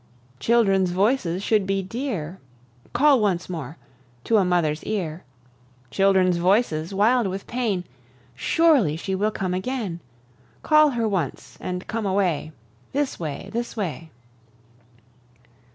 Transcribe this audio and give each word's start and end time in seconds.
Children's 0.39 0.89
voices 0.89 1.43
should 1.43 1.67
be 1.67 1.83
dear 1.83 2.39
(Call 2.91 3.19
once 3.19 3.47
more) 3.47 3.77
to 4.23 4.37
a 4.37 4.43
mother's 4.43 4.83
ear; 4.83 5.23
Children's 5.91 6.37
voices, 6.37 6.91
wild 6.91 7.27
with 7.27 7.45
pain 7.45 7.83
Surely 8.35 8.95
she 8.97 9.13
will 9.13 9.29
come 9.29 9.53
again! 9.53 9.99
Call 10.63 10.89
her 10.97 11.07
once 11.07 11.55
and 11.61 11.85
come 11.85 12.07
away; 12.07 12.51
This 12.93 13.19
way, 13.19 13.51
this 13.53 13.77
way! 13.77 14.09